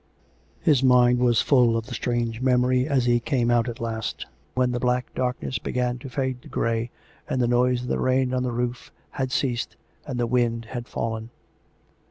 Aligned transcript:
His 0.61 0.81
mind 0.81 1.19
was 1.19 1.43
full 1.43 1.77
of 1.77 1.85
the 1.85 1.93
strange 1.93 2.41
memory 2.41 2.87
as 2.87 3.05
he 3.05 3.19
came 3.19 3.51
out 3.51 3.69
at 3.69 3.79
last, 3.79 4.25
when 4.55 4.71
the 4.71 4.79
black 4.79 5.13
darkness 5.13 5.59
began 5.59 5.99
to 5.99 6.09
fade 6.09 6.41
to 6.41 6.47
grey, 6.47 6.89
and 7.29 7.39
the 7.39 7.47
noise 7.47 7.83
of 7.83 7.87
the 7.87 7.99
rain 7.99 8.33
on 8.33 8.41
the 8.41 8.51
roof 8.51 8.91
had 9.11 9.31
ceased, 9.31 9.77
and 10.07 10.19
the 10.19 10.25
wind 10.25 10.65
had 10.65 10.87
fallen. 10.87 11.29